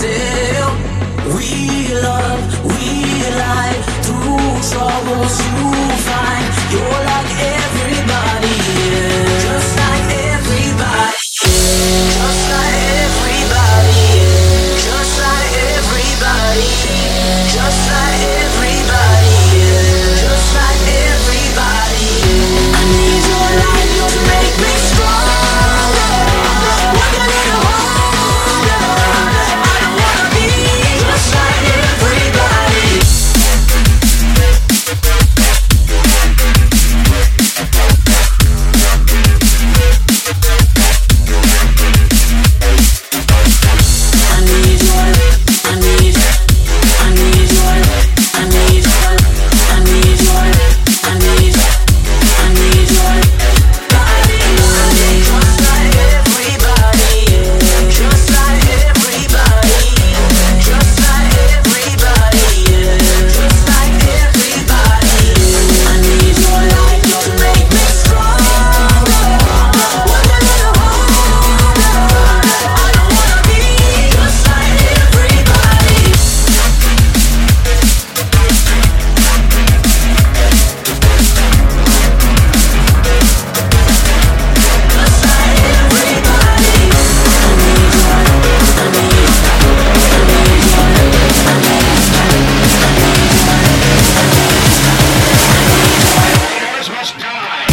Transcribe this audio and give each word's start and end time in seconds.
promises 0.00 0.41
die. 97.42 97.71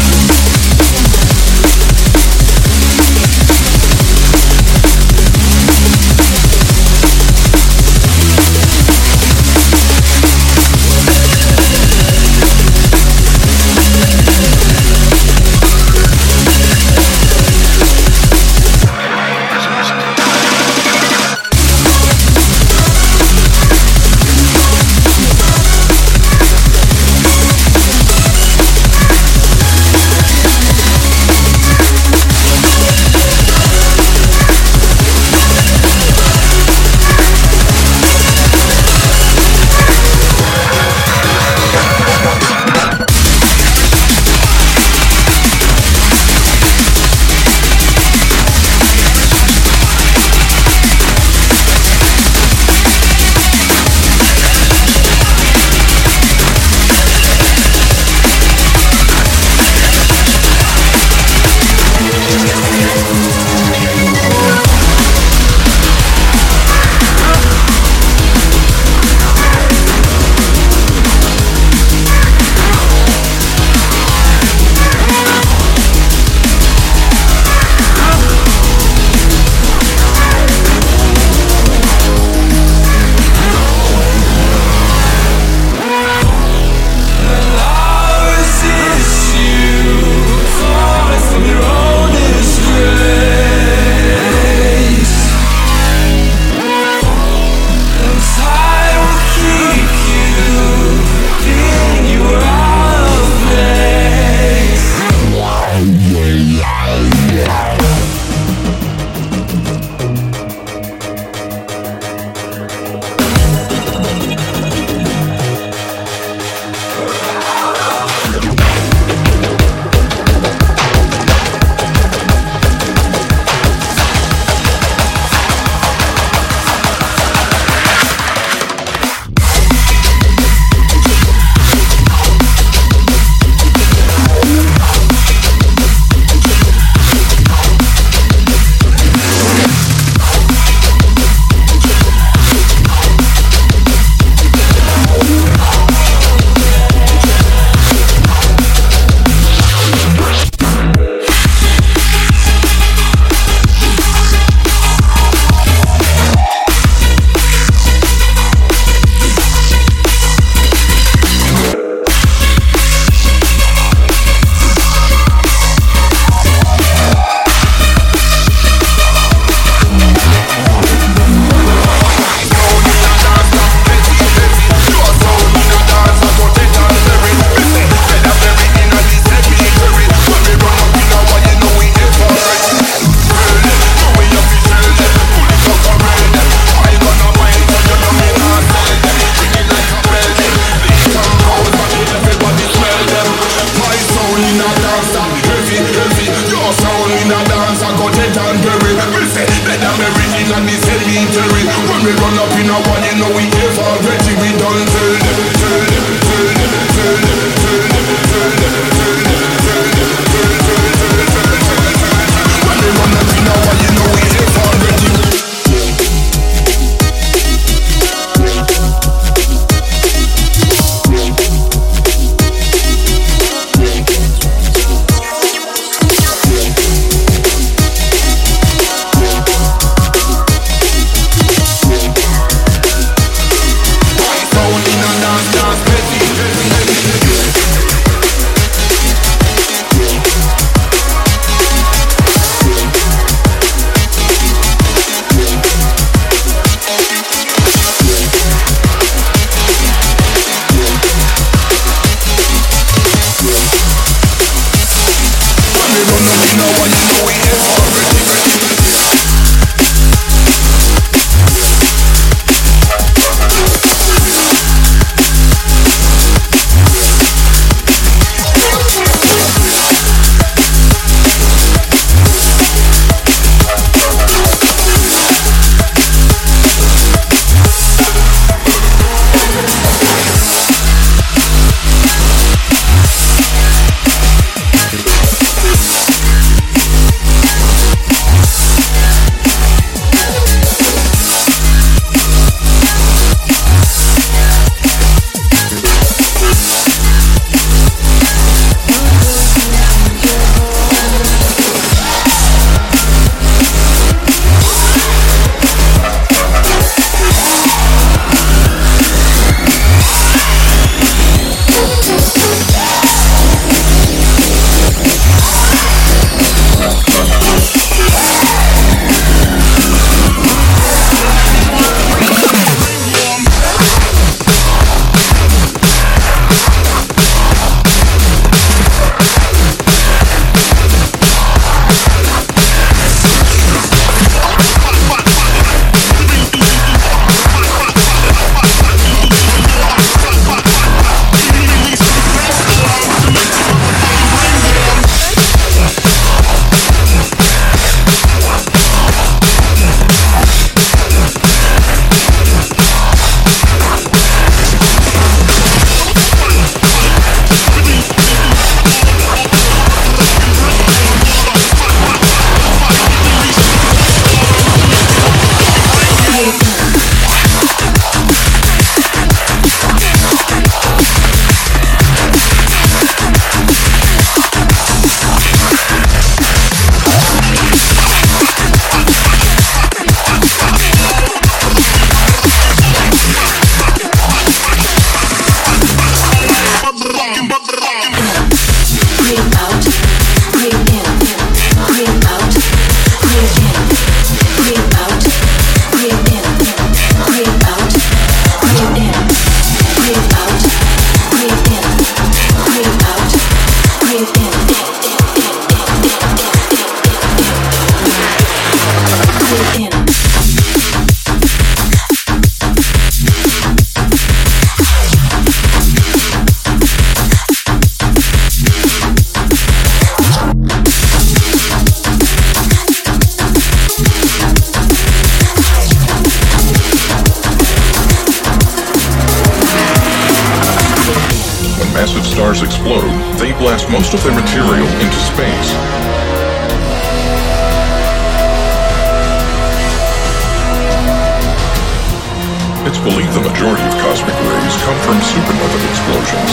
from 445.20 445.42
supernova 445.42 445.80
explosions. 445.90 446.52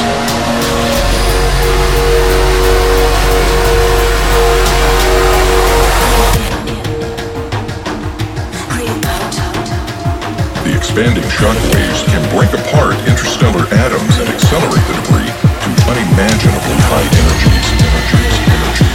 The 10.64 10.74
expanding 10.76 11.29
shock 11.31 11.57
waves 11.74 12.02
can 12.05 12.22
break 12.35 12.52
apart 12.52 12.96
interstellar 13.07 13.66
atoms 13.72 14.18
and 14.18 14.29
accelerate 14.29 14.85
the 14.87 14.94
debris 14.98 15.31
to 15.62 15.70
unimaginably 15.90 16.79
high 16.90 17.07
energies. 17.07 17.66
energies, 17.83 18.38
energies. 18.48 18.86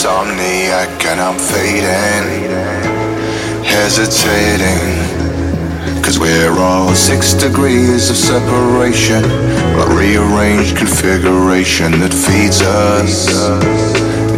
Insomniac 0.00 1.04
and 1.04 1.20
I'm 1.20 1.38
fading, 1.38 2.48
hesitating. 3.62 4.96
Cause 6.02 6.18
we're 6.18 6.58
all 6.58 6.94
six 6.94 7.34
degrees 7.34 8.08
of 8.08 8.16
separation, 8.16 9.22
a 9.22 9.84
rearranged 9.94 10.78
configuration 10.78 12.00
that 12.00 12.14
feeds 12.14 12.62
us 12.62 13.28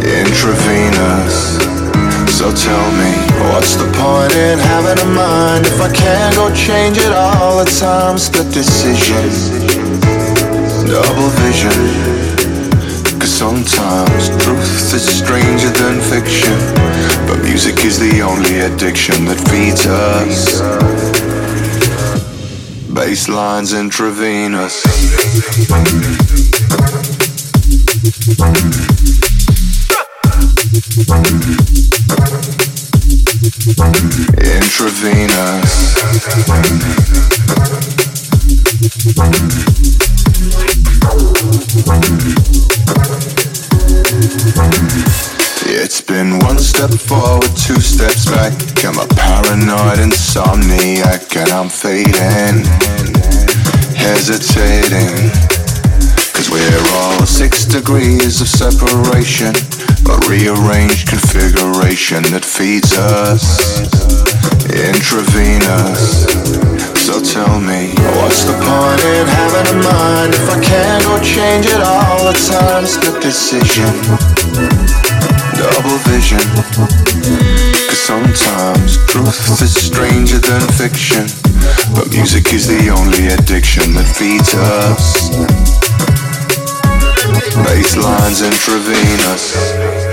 intravenous. 0.03 1.55
So 2.37 2.51
tell 2.51 2.87
me, 2.99 3.11
what's 3.53 3.75
the 3.75 3.87
point 3.95 4.35
in 4.35 4.59
having 4.59 4.99
a 4.99 5.09
mind 5.15 5.65
if 5.65 5.79
I 5.79 5.89
can't 5.93 6.35
go 6.35 6.53
change 6.53 6.97
it 6.97 7.13
all 7.13 7.63
the 7.63 7.71
times? 7.71 8.23
Split 8.23 8.51
decision, 8.51 9.31
double 10.91 11.29
vision. 11.39 12.12
Sometimes 13.43 14.29
truth 14.41 14.93
is 14.93 15.03
stranger 15.17 15.69
than 15.71 15.99
fiction. 15.99 16.57
But 17.27 17.43
music 17.43 17.83
is 17.83 17.99
the 17.99 18.21
only 18.21 18.61
addiction 18.61 19.25
that 19.25 19.37
feeds 19.49 19.85
us. 19.85 20.61
Basslines 22.87 23.73
intravenous. 23.77 24.81
Intravenous. 34.39 35.93
It's 45.65 46.01
been 46.01 46.39
one 46.39 46.59
step 46.59 46.91
forward, 46.91 47.49
two 47.57 47.79
steps 47.81 48.25
back. 48.25 48.53
I'm 48.83 48.99
a 48.99 49.07
paranoid 49.07 49.99
insomniac 49.99 51.35
and 51.35 51.51
I'm 51.51 51.69
fading, 51.69 52.63
hesitating. 53.95 55.31
Cause 56.33 56.49
we're 56.49 56.93
all 56.95 57.25
six 57.25 57.65
degrees 57.65 58.41
of 58.41 58.47
separation, 58.47 59.53
a 60.09 60.17
rearranged 60.29 61.07
configuration 61.07 62.23
that 62.31 62.45
feeds 62.45 62.97
us 62.97 63.59
intravenous. 64.73 66.72
So 67.13 67.21
tell 67.21 67.59
me, 67.59 67.93
what's 68.17 68.43
the 68.43 68.53
point 68.53 69.01
in 69.05 69.27
having 69.27 69.69
a 69.69 69.83
mind 69.85 70.33
if 70.33 70.49
I 70.49 70.59
can't 70.59 71.03
go 71.03 71.21
change 71.21 71.67
it 71.67 71.79
all 71.79 72.25
the 72.25 72.33
time? 72.33 72.81
It's 72.81 72.93
Split 72.93 73.21
decision, 73.21 73.85
double 75.53 75.99
vision. 76.09 76.41
Cause 76.73 78.01
sometimes 78.01 78.97
truth 79.05 79.61
is 79.61 79.75
stranger 79.75 80.39
than 80.39 80.61
fiction. 80.73 81.29
But 81.93 82.09
music 82.09 82.51
is 82.51 82.65
the 82.65 82.89
only 82.89 83.27
addiction 83.27 83.93
that 83.93 84.09
feeds 84.09 84.55
us. 84.55 85.29
Basslines 87.61 88.41
intravenous. 88.41 90.12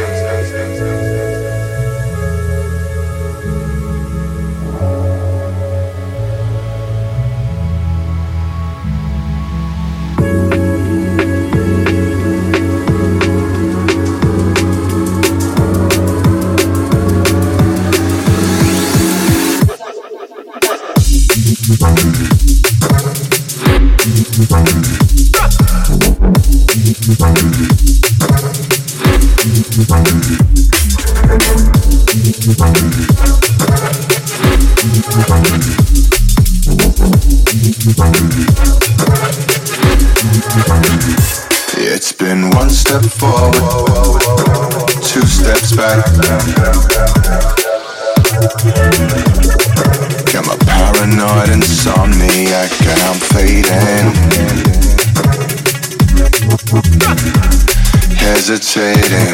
Hesitating. 58.73 59.30